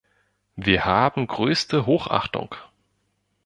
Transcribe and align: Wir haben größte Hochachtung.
Wir 0.55 0.83
haben 0.85 1.27
größte 1.27 1.85
Hochachtung. 1.85 2.55